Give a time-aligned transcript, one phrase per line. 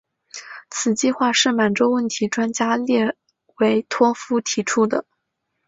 [0.71, 3.15] 此计划是满洲问题专家列
[3.59, 5.05] 维托夫提出的。